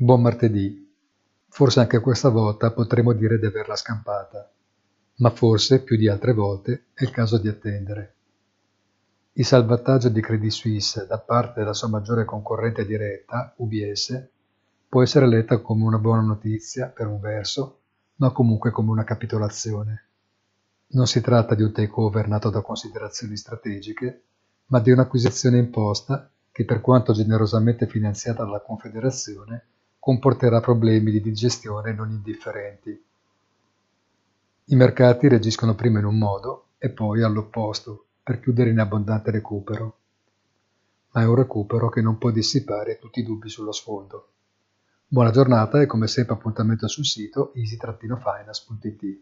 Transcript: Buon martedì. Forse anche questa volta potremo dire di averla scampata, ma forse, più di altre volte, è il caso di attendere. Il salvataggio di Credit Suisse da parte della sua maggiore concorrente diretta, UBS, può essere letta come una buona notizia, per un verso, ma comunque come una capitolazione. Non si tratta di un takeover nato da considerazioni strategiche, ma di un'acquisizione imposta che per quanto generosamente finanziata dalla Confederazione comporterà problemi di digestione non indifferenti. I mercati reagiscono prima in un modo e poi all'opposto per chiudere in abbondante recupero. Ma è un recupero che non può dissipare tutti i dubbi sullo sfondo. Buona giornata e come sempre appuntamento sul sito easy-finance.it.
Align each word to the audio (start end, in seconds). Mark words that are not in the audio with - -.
Buon 0.00 0.22
martedì. 0.22 0.94
Forse 1.48 1.80
anche 1.80 1.98
questa 1.98 2.28
volta 2.28 2.70
potremo 2.70 3.12
dire 3.14 3.36
di 3.36 3.46
averla 3.46 3.74
scampata, 3.74 4.48
ma 5.16 5.30
forse, 5.30 5.82
più 5.82 5.96
di 5.96 6.06
altre 6.06 6.32
volte, 6.34 6.84
è 6.94 7.02
il 7.02 7.10
caso 7.10 7.36
di 7.36 7.48
attendere. 7.48 8.14
Il 9.32 9.44
salvataggio 9.44 10.08
di 10.08 10.20
Credit 10.20 10.52
Suisse 10.52 11.04
da 11.04 11.18
parte 11.18 11.58
della 11.58 11.72
sua 11.72 11.88
maggiore 11.88 12.24
concorrente 12.24 12.86
diretta, 12.86 13.52
UBS, 13.56 14.28
può 14.88 15.02
essere 15.02 15.26
letta 15.26 15.58
come 15.58 15.82
una 15.82 15.98
buona 15.98 16.22
notizia, 16.22 16.86
per 16.86 17.08
un 17.08 17.18
verso, 17.18 17.80
ma 18.18 18.30
comunque 18.30 18.70
come 18.70 18.90
una 18.90 19.02
capitolazione. 19.02 20.04
Non 20.90 21.08
si 21.08 21.20
tratta 21.20 21.56
di 21.56 21.64
un 21.64 21.72
takeover 21.72 22.28
nato 22.28 22.50
da 22.50 22.60
considerazioni 22.60 23.36
strategiche, 23.36 24.22
ma 24.66 24.78
di 24.78 24.92
un'acquisizione 24.92 25.58
imposta 25.58 26.30
che 26.52 26.64
per 26.64 26.80
quanto 26.80 27.12
generosamente 27.12 27.88
finanziata 27.88 28.44
dalla 28.44 28.60
Confederazione 28.60 29.66
comporterà 30.08 30.60
problemi 30.60 31.10
di 31.10 31.20
digestione 31.20 31.92
non 31.92 32.10
indifferenti. 32.10 32.98
I 34.64 34.74
mercati 34.74 35.28
reagiscono 35.28 35.74
prima 35.74 35.98
in 35.98 36.06
un 36.06 36.16
modo 36.16 36.68
e 36.78 36.88
poi 36.88 37.22
all'opposto 37.22 38.06
per 38.22 38.40
chiudere 38.40 38.70
in 38.70 38.78
abbondante 38.78 39.30
recupero. 39.30 39.98
Ma 41.10 41.20
è 41.20 41.26
un 41.26 41.34
recupero 41.34 41.90
che 41.90 42.00
non 42.00 42.16
può 42.16 42.30
dissipare 42.30 42.98
tutti 42.98 43.20
i 43.20 43.22
dubbi 43.22 43.50
sullo 43.50 43.72
sfondo. 43.72 44.28
Buona 45.06 45.30
giornata 45.30 45.82
e 45.82 45.84
come 45.84 46.06
sempre 46.06 46.36
appuntamento 46.36 46.88
sul 46.88 47.04
sito 47.04 47.52
easy-finance.it. 47.52 49.20